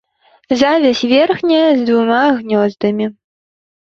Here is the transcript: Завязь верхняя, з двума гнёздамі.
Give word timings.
Завязь 0.61 1.01
верхняя, 1.11 1.69
з 1.81 1.85
двума 1.91 2.23
гнёздамі. 2.41 3.05